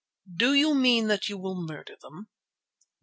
[0.35, 2.25] "Do you mean that you will murder them?"